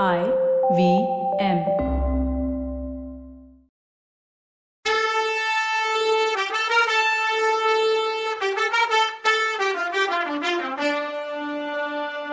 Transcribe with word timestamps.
I 0.00 0.20
V 0.70 0.82
M. 1.38 1.58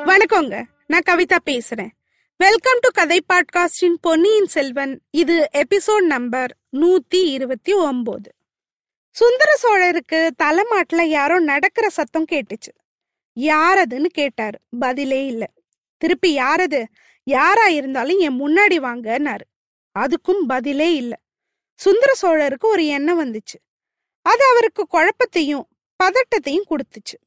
வணக்கங்க. 0.06 0.64
நான் 0.88 1.06
கவிதா 1.10 1.38
பேசுறேன். 1.46 1.90
வெல்கம் 2.38 2.80
டு 2.80 2.90
கதை 2.94 3.24
பாட்காஸ்டின் 3.34 3.96
பொன்னியின் 4.02 4.46
செல்வன் 4.46 5.02
இது 5.12 5.50
எபிசோட் 5.54 6.06
நம்பர் 6.06 6.56
நூத்தி 6.72 7.22
இருபத்தி 7.26 7.74
ஒன்பது 7.74 8.34
சுந்தர 9.12 9.58
சோழருக்கு 9.64 10.30
தலைமாட்டில் 10.38 11.10
யாரோ 11.10 11.40
நடக்கிற 11.40 11.90
சத்தம் 11.90 12.26
கேட்டுச்சு. 12.32 12.74
யாரதுன்னு 13.36 14.06
கேட்டாரு. 14.06 14.60
பதிலே 14.80 15.26
இல்லை. 15.26 15.48
திருப்பி 15.98 16.38
யாரது 16.38 16.86
யாரா 17.30 17.68
இருந்தாலும் 17.68 18.18
என் 18.18 18.40
முன்னாடி 18.42 18.78
வாங்கன்னாரு. 18.80 19.46
அதுக்கும் 20.00 20.42
பதிலே 20.48 20.96
இல்ல. 20.96 21.20
சுந்தர 21.80 22.12
சோழருக்கு 22.22 22.66
ஒரு 22.66 22.86
எண்ணம் 22.86 23.20
வந்துச்சு. 23.20 23.58
அது 24.22 24.44
அவருக்கு 24.46 24.88
குழப்பத்தையும் 24.92 25.66
பதட்டத்தையும் 26.04 26.68
கொடுத்துச்சு. 26.70 27.18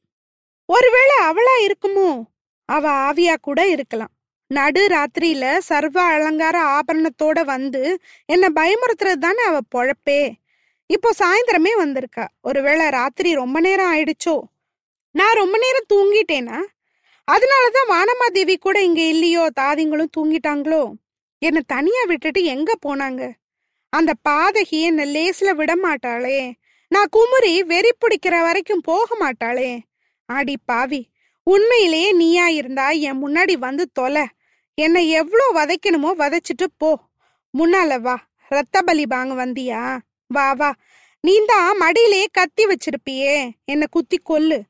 ஒருவேளை 0.65 1.15
அவளா 1.19 1.55
இருக்குமோ? 1.65 2.23
அவ 2.65 2.89
ஆவியா 2.89 3.35
கூட 3.41 3.67
இருக்கலாம். 3.67 4.13
நடு 4.47 4.87
ராத்திரியில 4.87 5.57
சர்வ 5.57 6.01
அலங்கார 6.01 6.79
ஆபரணத்தோட 6.79 7.45
வந்து 7.45 7.99
என்ன 8.25 8.49
பயமுறுத்துறது 8.49 9.17
தானே 9.17 9.43
அவ 9.43 9.59
பொழப்பே. 9.75 10.33
இப்போ 10.85 11.09
சாயந்தரமே 11.19 11.71
வந்திருக்கா. 11.79 12.27
ஒருவேளை 12.41 12.89
ராத்திரி 12.89 13.33
ரொம்ப 13.33 13.59
நேரம் 13.59 13.93
ஆயிடுச்சோ? 13.93 14.39
நான் 15.11 15.35
ரொம்ப 15.35 15.57
நேரம் 15.57 15.89
தூங்கிட்டேனா? 15.93 16.72
அதனாலதான் 17.31 17.89
வானமாதேவி 17.89 18.55
கூட 18.57 18.83
இங்க 18.83 19.01
இல்லையோ? 19.01 19.49
தாதிங்களும் 19.53 20.09
தூங்கிட்டாங்களோ? 20.17 20.91
என்னை 21.37 21.61
தனியா 21.67 22.03
விட்டுட்டு 22.03 22.43
எங்க 22.43 22.73
போனாங்க? 22.87 23.31
அந்த 23.89 24.13
பாதகி 24.29 24.81
என்ன 24.81 25.05
லேஸ்ல 25.05 25.51
விட 25.51 25.75
மாட்டாளே 25.75 26.53
நான் 26.87 27.07
குமுறி 27.09 27.63
வெறி 27.63 27.89
பிடிக்கிற 27.89 28.41
வரைக்கும் 28.41 28.81
போக 28.81 29.17
மாட்டாளே. 29.19 29.79
ஆடி 30.25 30.55
பாவி 30.65 31.11
உண்மையிலேயே 31.43 32.11
நீயா 32.11 32.47
இருந்தா 32.47 32.89
என் 32.89 33.27
முன்னாடி 33.27 33.53
வந்து 33.53 33.89
தொலை. 33.93 34.25
என்னை 34.75 35.09
எவ்வளோ 35.09 35.51
வதைக்கணுமோ 35.53 36.11
வதைச்சிட்டு 36.17 36.65
போ. 36.77 36.99
முன்னால 37.57 37.99
வா. 37.99 38.27
ரத்த 38.47 38.81
பலி 38.81 39.05
வாங்க 39.05 39.45
வந்தியா? 39.45 39.97
வா 40.27 40.53
வா. 40.53 40.73
நீந்தான் 41.27 41.77
மடியிலேயே 41.79 42.25
கத்தி 42.31 42.65
வச்சிருப்பியே. 42.65 43.51
என்னை 43.65 43.87
குத்தி 43.91 44.19
கொல்லு. 44.29 44.61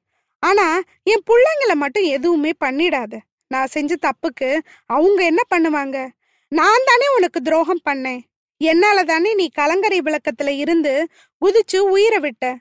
ஆனா 0.44 0.82
என் 1.04 1.24
பிள்ளைங்களை 1.28 1.74
மட்டும் 1.74 2.04
எதுவுமே 2.04 2.52
பண்ணிடாத. 2.66 3.18
நான் 3.48 3.68
செஞ்ச 3.68 3.96
தப்புக்கு 4.02 4.60
அவங்க 4.86 5.24
என்ன 5.24 5.42
பண்ணுவாங்க? 5.50 6.08
நான் 6.50 6.86
தானே 6.86 7.08
உனக்கு 7.16 7.42
துரோகம் 7.42 7.82
பண்ணேன். 7.90 8.20
என்னால 8.58 9.04
தானே 9.04 9.34
நீ 9.34 9.50
கலங்கரை 9.50 10.00
விளக்கத்துல 10.00 10.48
இருந்து 10.48 11.08
குதிச்சு 11.42 11.78
உயிரை 11.78 12.20
விட்ட. 12.20 12.58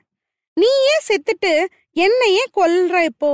நீ 0.53 0.67
ஏன் 0.67 1.05
செத்துட்டு 1.07 1.65
என்னையே 1.91 2.43
கொல்ற 2.55 3.03
இப்போ? 3.03 3.31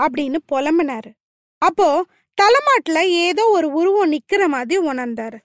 அப்படின்னு 0.00 0.36
புலம்பினாரு. 0.52 1.10
அப்போ 1.58 2.06
தலைமாட்டுல 2.42 3.00
ஏதோ 3.00 3.48
ஒரு 3.48 3.68
உருவம் 3.72 4.12
நிக்கிற 4.12 4.46
மாதிரி 4.46 4.86
உணர்ந்தாரு. 4.86 5.38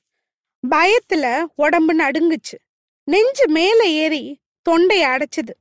பயத்துல 0.70 1.45
உடம்பு 1.55 1.94
நடுங்குச்சு. 1.95 2.58
நெஞ்சு 3.03 3.48
மேல 3.48 3.83
ஏறி 3.83 4.39
தொண்டை 4.61 5.02
அடைச்சது. 5.03 5.53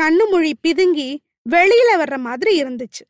கண்ணு 0.00 0.30
மொழி 0.30 0.52
பிதுங்கி 0.68 1.18
வெளியில 1.50 1.90
வர்ற 1.96 2.16
மாதிரி 2.18 2.62
இருந்துச்சு. 2.62 3.04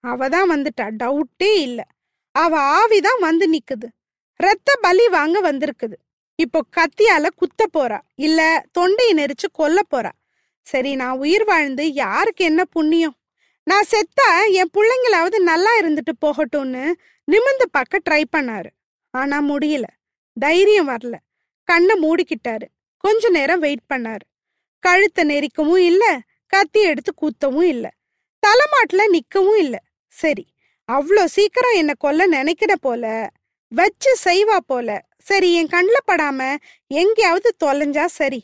அவ 0.00 0.28
தான் 0.28 0.50
வந்துட்டா. 0.50 0.82
டவுட்டே 0.82 1.60
இல்ல. 1.60 1.86
அவ 2.32 2.58
ஆவிதான் 2.58 3.20
வந்து 3.20 3.50
நிக்குது. 3.50 3.88
ரத்த 4.36 4.78
பலி 4.80 5.08
வாங்க 5.08 5.52
வந்திருக்குது. 5.52 5.96
இப்போ 6.34 6.60
கத்தியால 6.76 7.26
குத்த 7.36 7.66
போறா. 7.74 8.00
இல்ல 8.14 8.64
தொண்டையை 8.72 9.24
நெரிச்சு 9.24 9.48
கொல்ல 9.52 9.80
போறா. 9.90 10.10
சரி 10.62 10.94
நான் 10.94 11.18
உயிர் 11.18 11.44
வாழ்ந்து 11.44 11.92
யாருக்கு 11.92 12.44
என்ன 12.44 12.64
புண்ணியம்? 12.64 13.16
நான் 13.62 13.84
செத்தா 13.90 14.50
என் 14.50 14.70
பிள்ளைங்களாவது 14.74 15.38
நல்லா 15.38 15.78
இருந்துட்டு 15.80 16.12
போகட்டும்னு 16.20 16.92
நிமிந்து 17.32 17.66
பார்க்க 17.70 18.00
ட்ரை 18.10 18.24
பண்ணாரு. 18.36 18.66
ஆனா 19.10 19.40
முடியல. 19.40 19.84
தைரியம் 20.40 20.88
வரல. 20.88 21.14
கண்ணை 21.64 21.94
மூடிக்கிட்டாரு. 22.02 22.66
கொஞ்ச 22.98 23.28
நேரம் 23.28 23.60
வெயிட் 23.60 23.90
பண்ணாரு. 23.94 24.24
கழுத்தை 24.78 25.24
நெரிக்கவும் 25.24 25.76
இல்ல 25.76 26.20
கத்தி 26.52 26.80
எடுத்து 26.80 27.12
கூத்தவும் 27.14 27.68
இல்ல. 27.74 27.86
தலைமாட்டுல 28.42 29.02
நிக்கவும் 29.12 29.58
இல்ல. 29.58 29.76
சரி 30.14 30.44
அவ்வளோ 30.88 31.24
சீக்கிரம் 31.24 31.76
என்ன 31.76 31.92
கொல்ல 31.98 32.26
நினைக்கிற 32.26 32.72
போல 32.76 33.04
வச்சு 33.72 34.10
செய்வா 34.24 34.56
போல. 34.66 34.88
சரி 35.18 35.48
என் 35.54 35.68
கண்ணில் 35.68 36.06
படாம 36.06 36.40
எங்கேயாவது 36.86 37.48
தொலைஞ்சா 37.64 38.04
சரி 38.04 38.40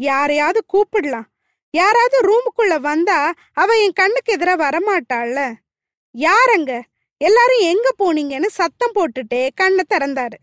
யாரையாவது 0.00 0.60
கூப்பிடலாம். 0.72 1.26
யாராவது 1.74 2.16
ரூமுக்குள்ள 2.28 2.74
வந்தா 2.80 3.18
அவ 3.52 3.76
என் 3.78 3.92
கண்ணுக்கு 3.92 4.30
எதிரா 4.36 4.54
வரமாட்டாள்ல. 4.66 5.40
யாரங்க? 6.14 6.72
எல்லாரும் 7.20 7.62
எங்க 7.72 7.88
போனீங்கன்னு 7.98 8.48
சத்தம் 8.50 8.94
போட்டுட்டே 8.94 9.42
கண்ணை 9.54 9.84
திறந்தாரு. 9.94 10.38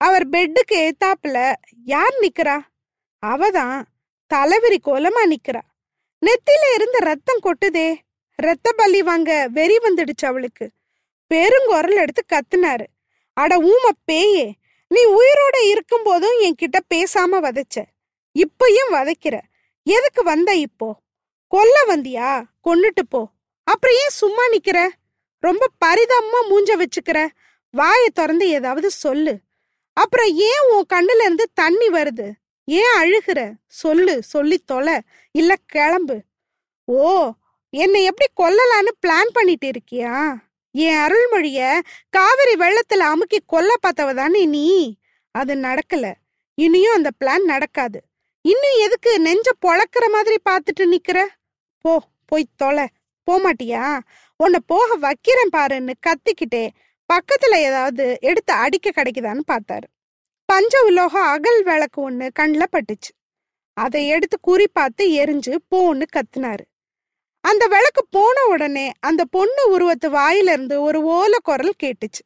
அவர் 0.00 0.24
பெட்டுக்கு 0.28 0.76
ஏத்தாப்புல 0.76 1.38
யார் 1.84 2.16
நிக்கிறா? 2.22 2.56
அவதான் 3.22 3.76
தலைவிரி 4.30 4.78
கோலமா 4.84 5.22
நிக்கிறா. 5.26 5.62
நெத்தில 6.20 6.74
இருந்து 6.74 6.98
ரத்தம் 6.98 7.38
கொட்டுதே. 7.42 7.94
ரத்த 8.34 8.72
பலி 8.72 9.02
வாங்க 9.02 9.48
வெறி 9.50 9.76
வந்துடுச்சு 9.76 10.24
அவளுக்கு. 10.24 10.70
பெருங்குரல் 11.34 11.94
எடுத்து 11.94 12.24
கத்துனாரு. 12.28 12.84
அட 13.32 13.58
ஊம 13.58 13.88
பேயே 14.04 14.52
நீ 14.88 15.06
உயிரோட 15.06 15.68
இருக்கும் 15.68 16.02
போதும் 16.02 16.40
என்கிட்ட 16.40 16.78
பேசாம 16.94 17.40
வதைச்ச. 17.40 17.84
இப்பயும் 18.34 18.92
வதைக்கிற. 18.92 19.40
எதுக்கு 19.82 20.22
வந்த 20.22 20.54
இப்போ? 20.54 20.96
கொல்ல 21.48 21.84
வந்தியா? 21.86 22.42
கொன்னுட்டு 22.64 23.02
போ. 23.08 23.28
அப்புறம் 23.64 23.96
ஏன் 23.96 24.08
சும்மா 24.08 24.46
நிக்கிற? 24.46 24.88
ரொம்ப 25.38 25.66
பரிதாபமா 25.84 26.50
மூஞ்ச 26.50 26.82
வச்சுக்கிற. 26.82 27.26
வாயை 27.70 28.10
திறந்து 28.14 28.48
ஏதாவது 28.48 28.90
சொல்லு. 28.90 29.38
அப்புறம் 29.92 30.34
ஏன் 30.34 30.70
உன் 30.70 30.84
கண்ணுல 30.94 31.20
இருந்து 31.20 31.50
தண்ணி 31.54 31.88
வருது? 31.88 32.32
ஏன் 32.66 32.96
அழுகுற? 33.00 33.52
சொல்லு 33.66 34.22
சொல்லி 34.22 34.58
தொலை. 34.58 35.00
இல்ல 35.30 35.54
கிளம்பு. 35.66 36.22
ஓ 36.84 37.30
என்னை 37.70 38.04
எப்படி 38.04 38.28
கொல்லலான்னு 38.36 38.92
பிளான் 39.06 39.30
பண்ணிட்டு 39.32 39.70
இருக்கியா? 39.70 40.34
என் 40.70 40.94
அருள்மொழிய 40.94 41.80
காவிரி 42.08 42.54
வெள்ளத்துல 42.54 43.04
அமுக்கி 43.10 43.38
கொல்ல 43.46 43.74
பார்த்தவ 43.74 44.14
தானே 44.14 44.46
நீ? 44.46 44.98
அது 45.30 45.54
நடக்கல. 45.54 46.14
இனியும் 46.54 46.94
அந்த 46.94 47.10
பிளான் 47.24 47.44
நடக்காது. 47.44 48.02
இன்னும் 48.40 48.78
எதுக்கு 48.78 49.20
நெஞ்ச 49.20 49.50
பொழக்கிற 49.66 50.10
மாதிரி 50.12 50.36
பார்த்துட்டு 50.50 50.80
நிக்கிற? 50.80 51.26
போ 51.80 52.02
போய் 52.26 52.48
தொலை. 52.56 52.86
போமாட்டியா? 53.30 54.00
உன்னை 54.36 54.60
போக 54.66 54.94
வைக்கிறேன் 54.94 55.48
பாருன்னு 55.56 55.92
கத்திக்கிட்டே 56.06 56.68
பக்கத்துல 57.12 57.54
ஏதாவது 57.54 58.18
எடுத்து 58.20 58.52
அடிக்க 58.52 58.90
கிடைக்குதான்னு 58.90 59.40
பார்த்தாரு. 59.52 59.88
பஞ்ச 60.48 60.82
உலோக 60.82 61.14
அகல் 61.24 61.62
விளக்கு 61.62 62.10
ஒண்ணு 62.10 62.26
கண்ணில் 62.32 62.72
பட்டுச்சு. 62.72 63.12
அதை 63.76 64.08
எடுத்து 64.08 64.36
குறி 64.40 64.66
பார்த்து 64.68 65.04
எரிஞ்சு 65.10 65.54
போன்னு 65.70 66.06
கத்துனாரு. 66.16 66.64
அந்த 67.40 67.66
விளக்கு 67.66 68.02
போன 68.10 68.44
உடனே 68.46 68.92
அந்த 69.00 69.24
பொண்ணு 69.24 69.62
உருவத்து 69.72 70.08
வாயிலிருந்து 70.10 70.82
ஒரு 70.82 71.00
ஓல 71.16 71.34
குரல் 71.42 71.80
கேட்டுச்சு. 71.82 72.22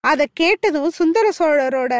அதை 0.00 0.26
கேட்டதும் 0.34 0.90
சுந்தர 0.90 1.26
சோழரோட 1.38 1.94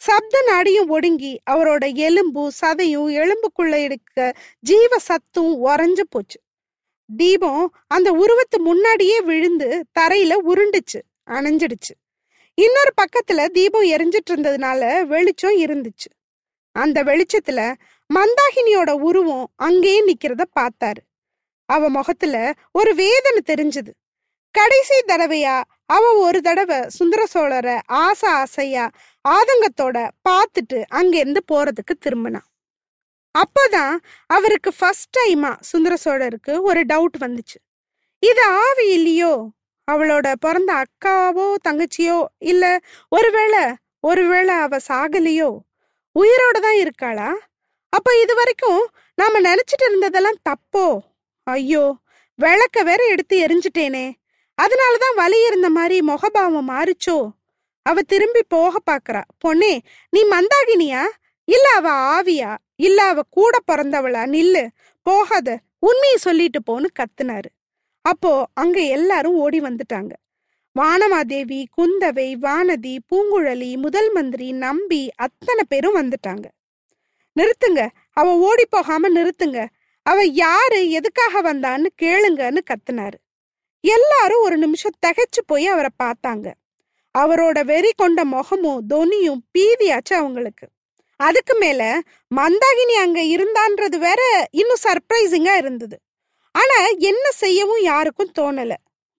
சப்த 0.00 0.42
நாடியும் 0.50 0.88
ஒடுங்கி 0.88 1.32
அவரோட 1.50 1.84
எலும்பு 1.94 2.42
சதையும் 2.60 3.10
எலும்புக்குள்ள 3.20 3.74
இருக்க 3.74 4.34
ஜீவ 4.60 4.98
சத்தும் 4.98 5.52
உறைஞ்சு 5.66 6.04
போச்சு. 6.08 6.40
தீபம் 7.10 7.64
அந்த 7.86 8.08
உருவத்து 8.22 8.58
முன்னாடியே 8.58 9.20
விழுந்து 9.20 9.68
தரையில 10.00 10.34
உருண்டுச்சு 10.50 11.00
அணைஞ்சிடுச்சு. 11.30 11.94
இன்னொரு 12.58 12.92
பக்கத்துல 13.00 13.46
தீபம் 13.46 13.82
எரிஞ்சிட்டு 13.82 14.30
இருந்ததுனால 14.30 15.02
வெளிச்சம் 15.02 15.58
இருந்துச்சு. 15.58 16.10
அந்த 16.72 17.04
வெளிச்சத்துல 17.04 17.74
மந்தாகினியோட 18.14 18.90
உருவம் 18.90 19.52
அங்கேயே 19.56 20.00
நிக்கிறத 20.04 20.44
பார்த்தாரு. 20.60 21.02
அவ 21.64 21.88
முகத்துல 21.88 22.52
ஒரு 22.72 22.94
வேதனை 22.94 23.40
தெரிஞ்சது. 23.46 23.92
கடைசி 24.50 25.02
தடவையா 25.06 25.62
அவ 25.86 26.12
ஒரு 26.12 26.40
தடவை 26.40 26.88
சுந்தர 26.88 27.26
சோழரை 27.34 27.80
ஆசை 27.86 28.30
ஆசையா 28.30 28.90
ஆதங்கத்தோட 29.28 30.10
பார்த்துட்டு 30.28 30.82
அங்கேருந்து 30.94 31.36
போறதுக்கு 31.52 31.94
திரும்பினான் 32.00 32.48
அப்போதான் 33.34 33.96
அவருக்கு 34.26 34.74
ஃபர்ஸ்ட் 34.74 35.18
டைமா 35.18 35.60
சுந்தர 35.60 35.96
சோழருக்கு 36.04 36.60
ஒரு 36.60 36.80
டவுட் 36.80 37.18
வந்துச்சு. 37.20 37.58
இது 38.18 38.42
ஆவி 38.42 38.92
இல்லையோ? 38.92 39.50
அவளோட 39.88 40.32
பிறந்த 40.40 40.70
அக்காவோ 40.82 41.46
தங்கச்சியோ 41.68 42.18
இல்ல 42.38 42.64
ஒருவேளை 43.08 43.62
ஒருவேளை 44.00 44.54
அவ 44.54 44.76
சாகலையோ? 44.88 45.50
உயிரோட 46.16 46.56
தான் 46.60 46.78
இருக்காளா? 46.84 47.30
அப்ப 47.92 48.20
இது 48.22 48.34
வரைக்கும் 48.34 48.82
நாம 49.14 49.40
நினைச்சிட்டு 49.40 49.84
இருந்ததெல்லாம் 49.88 50.42
தப்போ? 50.48 50.98
ஐயோ 51.46 51.84
விளக்க 52.38 52.82
வேற 52.82 53.00
எடுத்து 53.04 53.36
எரிஞ்சிட்டேனே. 53.46 54.06
அதனாலதான் 54.58 55.16
வலி 55.16 55.46
இருந்த 55.46 55.68
மாதிரி 55.70 55.96
முகபாவம் 56.00 56.70
மாறிச்சோ? 56.70 57.18
அவ 57.82 58.02
திரும்பி 58.02 58.42
போக 58.48 58.74
பாக்குறா. 58.90 59.22
பொண்ணே 59.44 59.78
நீ 60.10 60.20
மந்தாகினியா? 60.24 61.02
இல்ல 61.48 61.66
அவ 61.74 61.88
ஆவியா? 62.16 62.52
இல்ல 62.76 63.02
அவ 63.02 63.22
கூட 63.30 63.56
பிறந்தவளா? 63.72 64.22
நில்லு 64.26 64.64
போகாத. 65.06 65.58
உண்மையை 65.78 66.16
சொல்லிட்டு 66.16 66.60
போன்னு 66.68 66.88
கத்துனாரு. 66.98 67.50
அப்போ 68.06 68.46
அங்க 68.54 68.80
எல்லாரும் 68.80 69.34
ஓடி 69.34 69.60
வந்துட்டாங்க. 69.60 70.12
வானமாதேவி 70.80 71.64
குந்தவை 71.76 72.28
வானதி 72.42 72.98
பூங்குழலி 73.08 73.76
முதல் 73.76 74.12
மந்திரி 74.12 74.52
நம்பி 74.52 75.12
அத்தனை 75.16 75.64
பேரும் 75.68 75.96
வந்துட்டாங்க. 75.96 76.44
நிறுத்துங்க. 77.36 77.88
அவ 78.12 78.36
ஓடி 78.38 78.66
போகாம 78.66 79.08
நிறுத்துங்க. 79.08 79.66
அவ 80.02 80.24
யாரு 80.24 80.90
எதுக்காக 80.90 81.42
வந்தான்னு 81.42 81.86
கேளுங்கன்னு 82.02 82.58
கத்துனாரு. 82.70 83.18
எல்லாரும் 83.80 84.42
ஒரு 84.42 84.56
நிமிஷம் 84.56 84.98
தகைச்சு 85.06 85.40
போய் 85.46 85.66
அவரை 85.66 85.90
பார்த்தாங்க. 86.02 86.52
அவரோட 87.18 87.64
வெறி 87.64 87.92
கொண்ட 87.96 88.24
முகமும் 88.24 88.80
தொனியும் 88.94 89.42
பீதியாச்சு 89.58 90.14
அவங்களுக்கு. 90.14 90.66
அதுக்கு 91.16 91.54
மேல 91.54 92.00
மந்தாகினி 92.36 92.96
அங்க 92.98 93.20
இருந்தான்றது 93.22 93.98
வேற 93.98 94.48
இன்னும் 94.50 94.82
சர்ப்ரைசிங்கா 94.82 95.56
இருந்தது. 95.56 96.00
ஆனா 96.56 96.78
என்ன 96.98 97.30
செய்யவும் 97.30 97.82
யாருக்கும் 97.82 98.32
தோணல. 98.38 98.72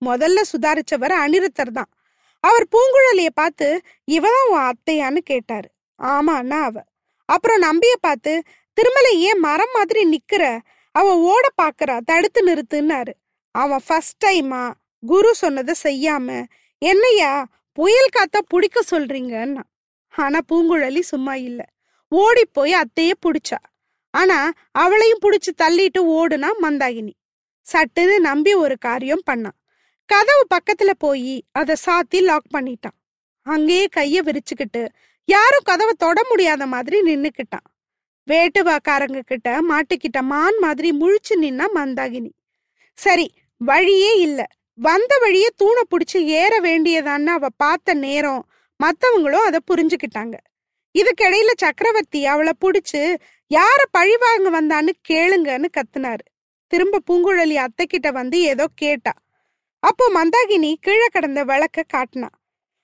முதல்ல 0.06 0.42
சுதாரிச்சவர் 0.52 1.14
அனிருத்தர் 1.24 1.74
தான். 1.74 1.92
அவர் 2.40 2.66
பூங்குழலிய 2.72 3.30
பார்த்து 3.34 3.68
இவதான் 4.12 4.46
உன் 4.50 4.72
அத்தையான்னு 4.72 5.18
கேட்டாரு. 5.18 5.70
ஆமாண்ணா 6.04 6.60
அவ. 6.62 6.84
அப்புறம் 7.26 7.58
நம்பிய 7.58 7.94
பார்த்து 8.00 8.44
திருமலை 8.74 9.22
ஏன் 9.22 9.40
மரம் 9.40 9.74
மாதிரி 9.74 10.02
நிக்கிற? 10.10 10.44
அவ 10.92 11.08
ஓட 11.32 11.48
பாக்குறா 11.62 11.96
தடுத்து 12.06 12.42
நிறுத்துன்னாரு. 12.48 13.14
அவன் 13.52 13.84
ஃபர்ஸ்ட் 13.88 14.26
டைமா 14.26 14.74
குரு 15.08 15.36
சொன்னதை 15.36 15.74
செய்யாம? 15.84 16.44
என்னையா 16.82 17.34
புயல் 17.74 18.14
காத்தா 18.18 18.40
பிடிக்க 18.48 18.82
சொல்றீங்கன்னா. 18.92 19.64
ஆனா 20.14 20.40
பூங்குழலி 20.52 21.00
சும்மா 21.00 21.36
இல்ல. 21.36 21.62
ஓடி 22.12 22.44
போய் 22.46 22.74
அத்தைய 22.74 23.12
பிடிச்சா. 23.26 23.60
ஆனா 24.14 24.52
அவளையும் 24.72 25.20
புடிச்சு 25.22 25.52
தள்ளிட்டு 25.62 26.00
ஓடுனா 26.00 26.50
மந்தாகினி. 26.62 27.14
சட்டுன்னு 27.72 28.18
நம்பி 28.20 28.54
ஒரு 28.54 28.78
காரியம் 28.78 29.22
பண்ணான். 29.32 29.58
கதவு 30.06 30.48
பக்கத்துல 30.56 30.92
போய் 30.98 31.46
அதை 31.52 31.76
சாத்தி 31.86 32.22
லாக் 32.22 32.54
பண்ணிட்டான். 32.54 32.98
அங்கேயே 33.42 33.88
கைய 33.96 34.20
விரிச்சுக்கிட்டு 34.26 34.88
யாரும் 35.26 35.66
கதவை 35.66 35.94
தொட 35.98 36.26
முடியாத 36.30 36.66
மாதிரி 36.66 37.02
நின்னுக்கிட்டான். 37.02 37.68
வேட்டுவாக்காரங்க 38.28 39.20
கிட்ட 39.20 39.62
மாட்டிக்கிட்ட 39.70 40.22
மான் 40.22 40.58
மாதிரி 40.58 40.92
முழிச்சு 40.92 41.36
நின்னா 41.42 41.66
மந்தாகினி. 41.76 42.32
சரி 42.94 43.32
வழியே 43.58 44.20
இல்ல. 44.20 44.48
வந்த 44.74 45.18
வழியே 45.20 45.48
தூணை 45.56 45.84
பிடிச்சி 45.90 46.18
ஏற 46.18 46.60
வேண்டியதான்னு 46.62 47.26
அவ 47.26 47.48
பார்த்த 47.58 47.94
நேரம் 47.94 48.50
மத்தவங்களும் 48.80 49.46
அதை 49.50 49.60
புரிஞ்சுக்கிட்டாங்க. 49.68 50.34
இதுக்கிடையில 51.00 51.52
சக்கரவர்த்தி 51.58 52.26
அவளை 52.26 52.54
பிடிச்சு 52.62 53.16
யார 53.52 53.80
பழிவாங்க 53.92 54.62
வந்தான்னு 54.62 54.90
கேளுங்கன்னு 55.10 55.66
கத்துனாரு. 55.78 56.26
திரும்ப 56.68 57.02
பூங்குழலி 57.08 57.56
அத்தை 57.56 57.86
கிட்ட 57.86 58.12
வந்து 58.12 58.42
ஏதோ 58.42 58.66
கேட்டா. 58.76 59.14
அப்போ 59.84 60.06
மந்தாகினி 60.16 60.76
கீழே 60.82 61.08
கடந்த 61.12 61.44
விளக்க 61.44 61.84
காட்டினா. 61.94 62.30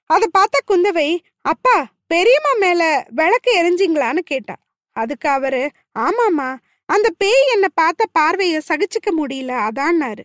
அதை 0.10 0.28
பார்த்த 0.32 0.60
குந்தவை 0.68 1.10
அப்பா 1.42 1.76
பெரியம்மா 2.08 2.54
மேல 2.54 2.82
விளக்கு 3.10 3.52
எரிஞ்சிங்களான்னு 3.62 4.20
கேட்டா. 4.20 4.56
அதுக்கு 4.96 5.30
அவரு 5.30 5.70
ஆமாமா 6.00 6.50
அந்த 6.86 7.08
பேய் 7.18 7.52
என்ன 7.54 7.68
பார்த்த 7.68 8.06
பார்வைய 8.20 8.62
சகிச்சுக்க 8.70 9.10
முடியல 9.18 9.54
அதான்னாரு. 9.68 10.24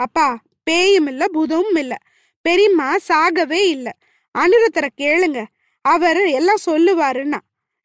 அப்பா 0.00 0.26
பேயும் 0.62 1.06
இல்ல 1.06 1.24
பூதமும் 1.34 1.78
இல்ல. 1.78 1.94
பெரியம்மா 2.44 2.96
சாகவே 3.08 3.60
இல்ல. 3.74 3.88
அனுரத்தரை 4.34 4.88
கேளுங்க 4.96 5.40
அவர் 5.84 6.20
எல்லாம் 6.28 6.64
சொல்லுவாருன்னா. 6.66 7.40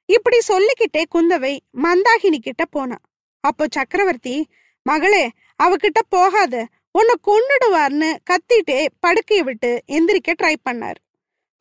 இப்படி 0.09 0.37
சொல்லிக்கிட்டே 0.47 1.03
குந்தவை 1.15 1.53
மந்தாகினி 1.83 2.39
கிட்ட 2.39 2.65
போனா. 2.65 2.97
அப்போ 3.43 3.65
சக்கரவர்த்தி 3.71 4.35
மகளே 4.83 5.31
அவகிட்ட 5.63 5.99
போகாத. 6.09 6.67
உன்னை 6.91 7.15
கொன்னுடுவார்னு 7.27 8.17
கத்திட்டே 8.23 8.87
படுக்கைய 9.07 9.39
விட்டு 9.39 9.83
எந்திரிக்க 9.87 10.33
ட்ரை 10.41 10.55
பண்ணாரு. 10.69 11.01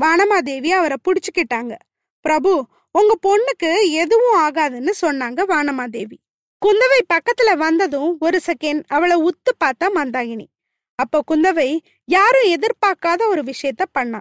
வானமாதேவி 0.03 0.69
அவரை 0.69 0.97
புடிச்சுக்கிட்டாங்க. 1.05 1.75
பிரபு 2.21 2.67
உங்க 2.93 3.15
பொண்ணுக்கு 3.23 3.91
எதுவும் 3.91 4.39
ஆகாதுன்னு 4.41 4.91
சொன்னாங்க 5.01 5.41
வானமாதேவி. 5.49 6.19
குந்தவை 6.67 6.99
பக்கத்துல 7.15 7.57
வந்ததும் 7.57 8.17
ஒரு 8.21 8.41
செகண்ட் 8.47 8.83
அவளை 8.89 9.17
உத்து 9.23 9.53
பார்த்தா 9.65 9.89
மந்தாகினி. 9.95 10.47
அப்போ 10.95 11.23
குந்தவை 11.31 11.79
யாரும் 12.05 12.49
எதிர்பார்க்காத 12.49 13.27
ஒரு 13.27 13.43
விஷயத்த 13.43 13.83
பண்ணா. 13.93 14.21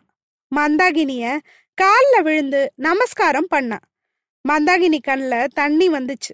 மந்தாகினிய 0.56 1.40
கால்ல 1.82 2.22
விழுந்து 2.22 2.72
நமஸ்காரம் 2.76 3.48
பண்ணா. 3.48 3.80
மந்தாகினி 4.50 5.00
கண்ணில் 5.02 5.54
தண்ணி 5.54 5.90
வந்துச்சு. 5.90 6.34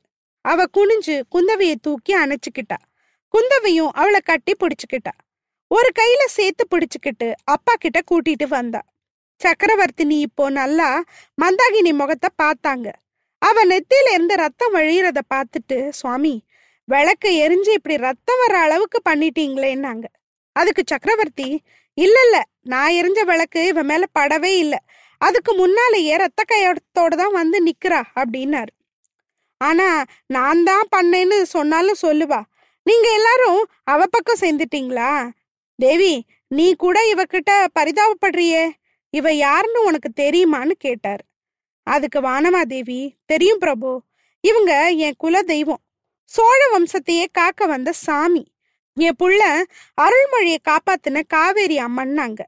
அவ 0.52 0.66
குனிஞ்சு 0.78 1.16
குந்தவைய 1.34 1.74
தூக்கி 1.86 2.14
அணைச்சுக்கிட்டா. 2.24 2.78
குந்தவையும் 3.34 3.92
அவளை 4.00 4.20
கட்டி 4.24 4.54
பிடிச்சுக்கிட்டா. 4.64 5.14
ஒரு 5.72 5.90
கையில 6.00 6.24
சேர்த்து 6.38 6.64
பிடிச்சுக்கிட்டு 6.74 7.28
அப்பா 7.44 7.74
கிட்ட 7.84 8.00
கூட்டிட்டு 8.12 8.48
வந்தா. 8.48 8.82
சக்கரவர்த்தினி 9.42 10.18
இப்போ 10.28 10.46
நல்லா 10.60 10.90
மந்தாகினி 11.42 11.92
முகத்தை 12.02 12.30
பார்த்தாங்க. 12.44 12.88
அவ 13.42 13.64
நெத்தியில 13.66 14.14
இருந்து 14.14 14.36
ரத்தம் 14.36 14.76
வழியிறத 14.76 15.20
பார்த்துட்டு 15.34 15.78
சுவாமி 16.00 16.36
விளக்க 16.90 17.26
எரிஞ்சு 17.46 17.72
இப்படி 17.78 17.96
ரத்தம் 18.08 18.42
வர 18.44 18.56
அளவுக்கு 18.66 19.00
பண்ணிட்டீங்களேன்னாங்க. 19.10 20.06
அதுக்கு 20.56 20.84
சக்கரவர்த்தி 20.86 21.50
இல்ல 21.98 22.18
இல்ல 22.26 22.38
நான் 22.74 22.96
எரிஞ்ச 23.00 23.20
விளக்கு 23.32 23.62
இவன் 23.72 23.90
மேல 23.92 24.06
படவே 24.20 24.52
இல்லை. 24.64 24.80
அதுக்கு 25.22 25.52
முன்னாலேயே 25.54 26.16
ரத்த 26.24 26.42
கையோட 26.44 27.16
தான் 27.22 27.38
வந்து 27.42 27.58
நிக்கிறா 27.68 28.02
அப்படின்னாரு. 28.22 28.72
ஆனா 29.58 30.04
நான் 30.28 30.64
தான் 30.64 30.88
பண்ணேன்னு 30.96 31.42
சொன்னாலும் 31.42 32.02
சொல்லுவா. 32.02 32.42
நீங்க 32.84 33.12
எல்லாரும் 33.12 33.68
அவ 33.84 34.06
பக்கம் 34.06 34.42
சேர்ந்துட்டீங்களா? 34.42 35.30
தேவி 35.76 36.26
நீ 36.48 36.76
கூட 36.76 37.00
இவகிட்ட 37.14 37.68
பரிதாபப்படுறியே. 37.80 38.72
இவ 39.10 39.34
யாருன்னு 39.34 39.84
உனக்கு 39.84 40.10
தெரியுமான்னு 40.16 40.72
கேட்டார். 40.72 41.24
அதுக்கு 41.84 42.22
வானமாதேவி 42.22 43.12
தெரியும் 43.26 43.58
பிரபு. 43.58 44.02
இவங்க 44.42 44.90
என் 44.90 45.14
குல 45.18 45.42
தெய்வம். 45.42 45.80
சோழ 46.24 46.60
வம்சத்தையே 46.70 47.26
காக்க 47.32 47.66
வந்த 47.66 47.92
சாமி. 47.92 48.48
என் 48.94 49.16
புள்ள 49.24 49.64
அருள்மொழியை 50.02 50.58
காப்பாத்தின 50.64 51.22
காவேரி 51.28 51.78
அம்மன்னாங்க. 51.78 52.40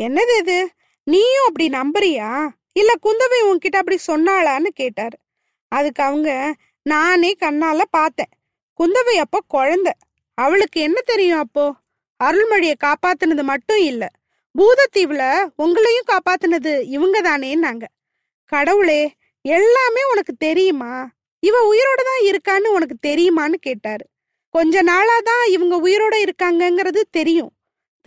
என்னது 0.00 0.38
இது? 0.38 0.70
நீயும் 1.04 1.46
அப்படி 1.46 1.68
நம்புறியா? 1.68 2.48
இல்ல 2.72 2.92
குந்தவை 3.02 3.40
உன்கிட்ட 3.42 3.76
அப்படி 3.76 3.98
சொன்னாளான்னு 4.06 4.66
கேட்டாரு. 4.66 5.18
அதுக்கு 5.78 6.02
அவங்க 6.02 6.30
நானே 6.86 7.30
கண்ணால 7.40 7.82
பார்த்தேன். 7.90 8.32
குந்தவை 8.78 9.14
அப்போ 9.24 9.38
குழந்தை. 9.48 9.92
அவளுக்கு 10.38 10.78
என்ன 10.80 10.98
தெரியும் 11.04 11.38
அப்போ? 11.38 11.64
அருள்மொழியை 12.20 12.76
காப்பாத்தினது 12.84 13.42
மட்டும் 13.42 13.82
இல்ல. 13.82 14.04
பூதத்தீவுல 14.54 15.22
உங்களையும் 15.56 16.10
காப்பாத்தினது 16.12 16.72
இவங்க 16.96 17.16
தானேன்னாங்க. 17.22 17.84
கடவுளே 18.52 19.02
எல்லாமே 19.44 20.02
உனக்கு 20.12 20.32
தெரியுமா? 20.46 20.92
இவ 21.42 21.56
உயிரோட 21.72 22.00
தான் 22.10 22.22
இருக்கான்னு 22.30 22.68
உனக்கு 22.68 22.96
தெரியுமான்னு 23.08 23.56
கேட்டாரு. 23.60 24.04
கொஞ்ச 24.54 24.82
நாளா 24.82 25.16
தான் 25.24 25.44
இவங்க 25.48 25.74
உயிரோட 25.88 26.14
இருக்காங்கங்கிறது 26.24 27.00
தெரியும். 27.10 27.52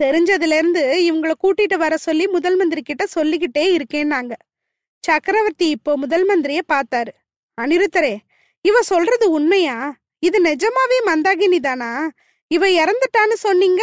தெரிஞ்சதுல 0.02 0.56
இருந்து 0.60 0.82
இவங்கள 1.08 1.32
கூட்டிட்டு 1.42 1.76
வர 1.76 1.94
சொல்லி 1.96 2.24
முதல் 2.26 2.56
மந்திரி 2.56 2.82
கிட்ட 2.82 3.04
சொல்லிக்கிட்டே 3.06 3.64
இருக்கேன்னாங்க. 3.76 4.34
சக்கரவர்த்தி 5.04 5.66
இப்போ 5.70 5.92
முதல் 5.96 6.24
மந்திரிய 6.28 6.60
பார்த்தாரு. 6.72 7.12
அனிருத்தரே 7.58 8.16
இவ 8.60 8.82
சொல்றது 8.82 9.30
உண்மையா? 9.30 9.76
இது 10.18 10.38
நிஜமாவே 10.42 10.98
மந்தாகினி 11.06 11.58
தானா? 11.58 12.10
இவ 12.46 12.66
இறந்துட்டான்னு 12.68 13.36
சொன்னீங்க? 13.36 13.82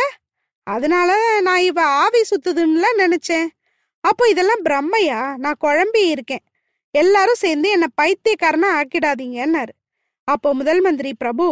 அதனால 0.63 1.41
நான் 1.41 1.61
இவ 1.61 1.83
ஆவி 1.83 2.21
சுத்துதுன்னுல 2.21 2.85
நினைச்சேன். 2.97 3.47
அப்போ 3.99 4.27
இதெல்லாம் 4.27 4.63
பிரம்மையா? 4.65 5.35
நான் 5.35 5.61
குழம்பி 5.61 6.01
இருக்கேன். 6.09 6.43
எல்லாரும் 6.91 7.41
சேர்ந்து 7.43 7.69
என்னை 7.69 7.87
பைத்தியக்காரனா 8.01 8.69
ஆக்கிடாதீங்கன்னாரு. 8.79 9.73
அப்போ 10.23 10.53
முதல் 10.53 10.81
மந்திரி 10.81 11.13
பிரபு 11.13 11.47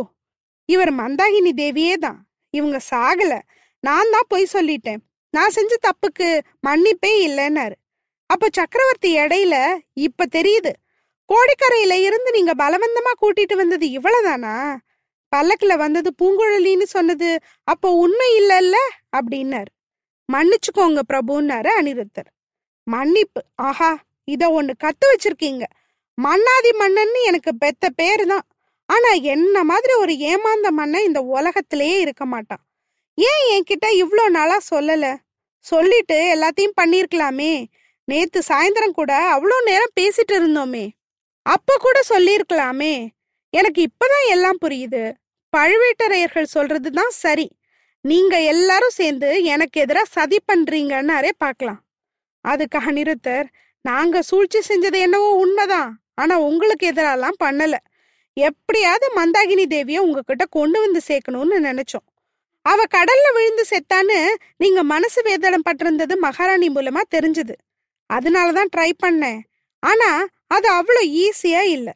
இவர் 0.65 0.93
மந்தாகினி 0.93 1.51
தேவியே 1.57 1.95
தான். 1.95 2.19
இவங்க 2.49 2.77
சாகல. 2.91 3.41
நான் 3.79 4.11
தான் 4.11 4.27
பொய் 4.27 4.53
சொல்லிட்டேன். 4.53 5.01
நான் 5.29 5.49
செஞ்ச 5.49 5.75
தப்புக்கு 5.81 6.41
மன்னிப்பே 6.67 7.13
இல்லைன்னாரு. 7.27 7.75
அப்போ 8.25 8.47
சக்கரவர்த்தி 8.51 9.17
இடையில 9.17 9.55
இப்ப 9.93 10.25
தெரியுது. 10.31 10.71
கோடிக்கரையில 11.33 11.93
இருந்து 12.01 12.31
நீங்க 12.31 12.53
பலவந்தமா 12.53 13.11
கூட்டிட்டு 13.21 13.55
வந்தது 13.55 13.85
இவ்வளவுதானா? 13.87 14.75
பல்லக்கில் 15.29 15.77
வந்தது 15.77 16.09
பூங்குழலின்னு 16.21 16.83
சொன்னது 16.83 17.39
அப்போ 17.63 17.89
உண்மை 17.91 18.27
இல்லைல்ல? 18.41 18.75
அப்படின்னார். 19.17 19.69
மன்னிச்சுக்கோங்க 20.33 20.99
பிரபுன்னாரு 21.13 21.69
அனிருத்தர். 21.79 22.29
மன்னிப்பு. 22.83 23.41
ஆஹா 23.55 23.97
இத 24.23 24.51
ஒன்று 24.51 24.73
கத்து 24.83 25.05
வச்சிருக்கீங்க. 25.11 25.63
மன்னாதி 26.13 26.71
மன்னன்னு 26.71 27.21
எனக்கு 27.21 27.55
பெத்த 27.55 27.89
பேரு 27.89 28.25
தான். 28.25 28.45
ஆனா 28.85 29.09
என்ன 29.09 29.63
மாதிரி 29.63 29.93
ஒரு 29.93 30.17
ஏமாந்த 30.17 30.71
மன்னன் 30.71 31.03
இந்த 31.03 31.21
உலகத்திலேயே 31.21 31.99
இருக்க 31.99 32.25
மாட்டான். 32.25 32.63
ஏன் 33.13 33.43
என்கிட்ட 33.53 33.87
இவ்வளோ 34.03 34.29
நாளா 34.29 34.57
சொல்லல? 34.73 35.15
சொல்லிட்டு 35.59 36.17
எல்லாத்தையும் 36.35 36.77
பண்ணிருக்கலாமே 36.81 37.65
நேத்து 38.03 38.41
சாயந்தரம் 38.47 38.91
கூட 38.91 39.37
அவ்வளோ 39.37 39.63
நேரம் 39.63 39.97
பேசிட்டு 39.99 40.33
இருந்தோமே. 40.39 40.89
அப்ப 41.43 41.77
கூட 41.79 42.01
சொல்லியிருக்கலாமே. 42.09 43.07
எனக்கு 43.49 43.81
இப்பதான் 43.83 44.29
எல்லாம் 44.29 44.57
புரியுது. 44.65 45.13
பழுவேட்டரையர்கள் 45.57 46.45
சொல்றதுதான் 46.53 47.09
சரி. 47.09 47.51
நீங்க 48.01 48.41
எல்லாரும் 48.41 48.89
சேர்ந்து 48.89 49.43
எனக்கு 49.43 49.81
எதிரா 49.81 50.01
சதி 50.03 50.37
பண்றீங்கன்னாரே 50.53 51.29
பார்க்கலாம். 51.37 51.83
அதுக்கு 52.41 52.79
அனிருத்தர் 52.79 53.45
நாங்க 53.81 54.21
சூழ்ச்சி 54.21 54.59
செஞ்சது 54.59 54.95
என்னவோ 54.95 55.29
உண்மைதான். 55.29 55.99
ஆனா 56.15 56.39
உங்களுக்கு 56.39 56.91
எதிராலாம் 56.91 57.35
பண்ணல. 57.43 57.75
எப்படியாவது 58.33 59.11
மந்தாகினி 59.15 59.65
தேவிய 59.65 60.01
உங்ககிட்ட 60.01 60.45
கொண்டு 60.45 60.79
வந்து 60.79 61.01
சேர்க்கணும்னு 61.07 61.65
நினைச்சோம். 61.67 62.07
அவ 62.61 62.83
கடல்ல 62.95 63.33
விழுந்து 63.33 63.65
செத்தான்னு 63.69 64.33
நீங்க 64.57 64.83
மனசு 64.83 65.21
வேதனம் 65.21 65.65
பட்டிருந்தது 65.71 66.15
மகாராணி 66.17 66.69
மூலமா 66.69 67.01
தெரிஞ்சது. 67.15 67.55
அதனாலதான் 68.13 68.67
ட்ரை 68.77 68.91
பண்ணேன். 69.05 69.39
ஆனா 69.79 70.25
அது 70.51 70.67
அவ்வளோ 70.69 71.01
ஈஸியா 71.23 71.61
இல்லை. 71.75 71.93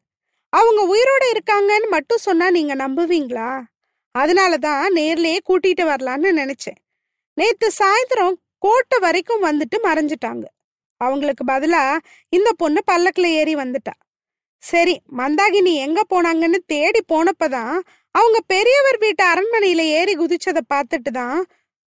அவங்க 0.54 0.82
உயிரோட 0.94 1.24
இருக்காங்கன்னு 1.34 1.88
மட்டும் 1.89 2.25
சொன்னா 2.27 2.50
நீங்க 2.50 2.74
நம்புவீங்களா? 2.75 3.50
அதனால 4.16 4.58
தான் 4.58 4.84
நேர்லயே 4.94 5.39
கூட்டிட்டு 5.50 5.84
வரலான்னு 5.92 6.30
நினைச்சேன். 6.42 6.80
நேத்து 7.38 7.68
சாயந்தரம் 7.80 8.38
கோட்டை 8.58 8.98
வரைக்கும் 9.00 9.46
வந்துட்டு 9.46 9.77
மறைஞ்சிட்டாங்க. 9.88 10.46
அவங்களுக்கு 11.01 11.44
பதிலா 11.46 11.82
இந்த 12.34 12.50
பொண்ணு 12.51 12.80
பல்லக்கில் 12.86 13.30
ஏறி 13.39 13.56
வந்துட்டா. 13.56 13.94
சரி 14.63 14.96
மந்தாகினி 15.18 15.74
எங்க 15.86 16.00
போனாங்கன்னு 16.13 16.60
தேடி 16.66 17.01
போனப்பதான் 17.13 17.75
அவங்க 18.16 18.38
பெரியவர் 18.54 18.98
வீட்டு 18.98 19.24
அரண்மனையில 19.24 19.82
ஏறி 20.00 20.13
குதிச்சதை 20.16 20.62
பார்த்துட்டு 20.74 21.12
தான் 21.12 21.39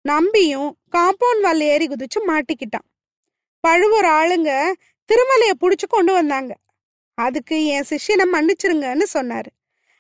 நம்பியும் 0.05 0.71
காம்பவுண்ட் 0.97 1.43
வால் 1.47 1.65
ஏறி 1.73 1.87
குதிச்சு 1.87 2.21
மாட்டிக்கிட்டான். 2.29 2.87
பழுவூர் 3.65 4.09
ஆளுங்க 4.19 4.51
திருமலையை 5.11 5.55
பிடிச்சி 5.61 5.87
கொண்டு 5.89 6.13
வந்தாங்க. 6.13 6.57
அதுக்கு 7.15 7.65
என் 7.65 7.85
சிஷ்யனை 7.91 8.25
மன்னிச்சிருங்கன்னு 8.33 9.07
சொன்னாரு. 9.15 9.51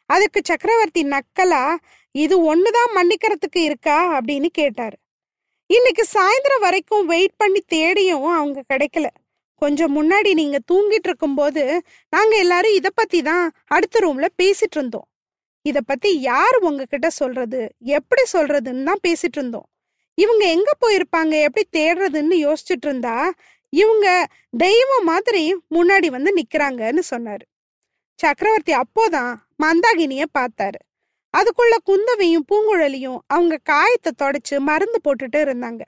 அதுக்கு 0.07 0.41
சக்கரவர்த்தி 0.45 1.03
நக்கலா 1.05 1.77
இது 2.11 2.37
ஒண்ணுதான் 2.55 2.91
மன்னிக்கிறதுக்கு 2.95 3.59
இருக்கா? 3.59 4.21
அப்படின்னு 4.21 4.47
கேட்டாரு. 4.47 4.97
இன்னைக்கு 5.67 6.05
சாயந்தரம் 6.15 6.61
வரைக்கும் 6.61 7.07
வெயிட் 7.07 7.37
பண்ணி 7.37 7.61
தேடியும் 7.67 8.25
அவங்க 8.25 8.63
கிடைக்கல. 8.73 9.07
கொஞ்சம் 9.55 9.93
முன்னாடி 9.97 10.33
நீங்க 10.33 10.59
தூங்கிட்டு 10.73 11.09
இருக்கும்போது 11.11 11.83
நாங்க 12.09 12.37
எல்லாரும் 12.37 12.75
இதை 12.75 12.91
பத்தி 12.95 13.23
தான் 13.23 13.53
அடுத்த 13.67 14.01
ரூம்ல 14.01 14.29
பேசிட்டு 14.43 14.77
இருந்தோம். 14.77 15.09
இத 15.63 15.81
பத்தி 15.81 16.21
யார் 16.21 16.57
உங்ககிட்ட 16.57 17.11
சொல்றது? 17.11 17.61
எப்படி 17.79 18.23
சொல்றதுன்னு 18.33 18.83
தான் 18.83 19.05
பேசிட்டு 19.09 19.37
இருந்தோம். 19.37 19.67
இவங்க 20.15 20.45
எங்க 20.47 20.71
போயிருப்பாங்க? 20.81 21.43
எப்படி 21.43 21.67
தேடுறதுன்னு 21.73 22.37
யோசிச்சுட்டு 22.47 22.87
இருந்தா 22.89 23.33
இவங்க 23.71 24.27
தெய்வம் 24.51 25.05
மாதிரி 25.05 25.55
முன்னாடி 25.71 26.07
வந்து 26.07 26.35
நிக்கிறாங்கன்னு 26.37 27.03
சொன்னாரு. 27.11 27.47
சக்கரவர்த்தி 28.15 28.73
அப்போதான் 28.75 29.37
மந்தாகினிய 29.63 30.25
பார்த்தாரு. 30.39 30.81
அதுக்குள்ள 31.37 31.75
குந்தவையும் 31.85 32.47
பூங்குழலியும் 32.49 33.19
அவங்க 33.27 33.57
காயத்தை 33.63 34.13
தொடச்சு 34.23 34.59
மருந்து 34.59 35.01
போட்டுட்டு 35.05 35.37
இருந்தாங்க. 35.37 35.81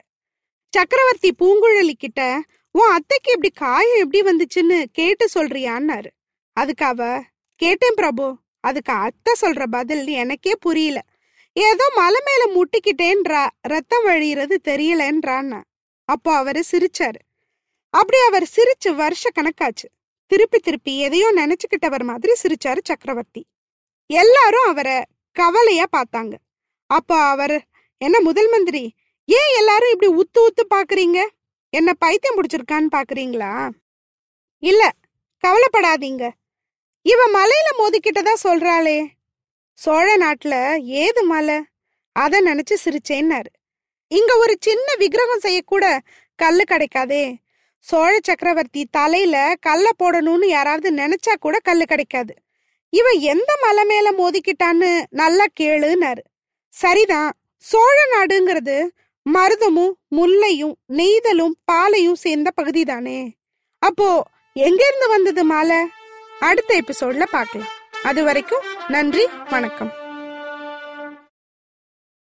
சக்கரவர்த்தி 0.69 1.35
பூங்குழலி 1.39 1.91
கிட்ட 1.91 2.41
உன் 2.71 2.91
அத்தைக்கு 2.91 3.31
இப்படி 3.31 3.53
காயம் 3.53 4.11
எப்படி 4.11 4.21
வந்துச்சுன்னு 4.21 4.83
கேட்டு 4.91 5.27
சொல்றியான்னாரு. 5.33 6.07
அதுக்கு 6.53 6.85
அவ 6.85 7.21
கேட்டேன் 7.55 7.93
பிரபு 7.95 8.37
அதுக்கு 8.59 8.93
அத்தை 8.93 9.33
சொல்ற 9.41 9.63
பதில் 9.71 10.07
எனக்கே 10.07 10.55
புரியல. 10.59 11.01
ஏதோ 11.53 11.91
மலை 11.95 12.19
மேல 12.25 12.43
முட்டிக்கிட்டேன்றா 12.55 13.47
ரத்தம் 13.61 14.05
வழியிறது 14.05 14.55
தெரியலன்றான்னா. 14.63 15.61
அப்போ 16.05 16.35
அவரு 16.35 16.63
சிரிச்சாரு. 16.71 17.21
அப்படி 17.93 18.19
அவர் 18.27 18.45
சிரிச்சு 18.55 18.89
வருஷ 18.95 19.29
கணக்காச்சு. 19.29 19.87
திருப்பி 20.31 20.59
திருப்பி 20.59 20.93
எதையோ 20.99 21.27
நினைச்சுக்கிட்டவர் 21.35 22.03
மாதிரி 22.03 22.33
சிரிச்சாரு 22.43 22.81
சக்கரவர்த்தி. 22.83 23.41
எல்லாரும் 24.09 24.67
அவரை 24.67 24.97
கவலையா 25.35 25.85
பார்த்தாங்க. 25.97 26.33
அப்போ 26.89 27.15
அவர் 27.33 27.55
என்ன 28.01 28.19
முதல் 28.19 28.49
மந்திரி 28.49 28.83
ஏன் 29.29 29.51
எல்லாரும் 29.57 29.93
இப்படி 29.93 30.09
உத்து 30.21 30.39
உத்து 30.47 30.63
பாக்குறீங்க 30.75 31.19
என்ன 31.73 31.89
பைத்தியம் 31.93 32.37
பிடிச்சிருக்கான்னு 32.39 32.89
பாக்குறீங்களா 32.95 33.51
இல்ல 34.63 34.83
கவலைப்படாதீங்க. 35.43 36.23
இவ 37.01 37.21
மலையில 37.37 37.69
மோதிக்கிட்டதா 37.79 38.33
சொல்றாளே. 38.43 38.99
சோழ 39.79 40.07
நாட்டுல 40.17 40.55
ஏது 41.01 41.21
மலை? 41.23 41.57
அத 42.15 42.41
நினைச்சு 42.41 42.75
சிரிச்சேன்னாரு. 42.85 43.49
இங்க 44.11 44.31
ஒரு 44.37 44.53
சின்ன 44.59 44.87
விக்கிரகம் 44.97 45.43
செய்யக்கூட 45.45 45.85
கல்லு 46.39 46.63
கிடைக்காதே. 46.63 47.23
சோழ 47.87 48.19
சக்கரவர்த்தி 48.23 48.87
தலையில 48.91 49.55
கல்ல 49.59 49.87
போடணும்னு 50.03 50.45
யாராவது 50.45 50.89
நினைச்சா 50.93 51.33
கூட 51.39 51.59
கல்லு 51.59 51.85
கிடைக்காது. 51.85 52.33
இவன் 52.89 53.19
எந்த 53.19 53.51
மலை 53.61 53.83
மேல 53.85 54.11
மோதிக்கிட்டான்னு 54.11 55.03
நல்லா 55.09 55.45
கேளுன்னாரு. 55.59 56.23
சரிதான் 56.73 57.31
சோழ 57.57 57.95
நாடுங்கிறது 58.13 58.77
மருதமும் 59.25 59.93
முல்லையும் 60.15 60.75
நெய்தலும் 60.89 61.55
பாலையும் 61.65 62.15
சேர்ந்த 62.15 62.51
பகுதி 62.51 62.83
தானே 62.83 63.19
அப்போ 63.79 64.23
எங்கேருந்து 64.55 65.07
வந்தது 65.07 65.43
மாலை? 65.43 65.79
அடுத்த 66.39 66.81
எபிசோட்ல 66.81 67.25
பார்க்கலாம். 67.31 67.73
அது 68.03 68.23
வரைக்கும் 68.23 68.65
நன்றி 68.87 69.25
வணக்கம். 69.49 69.91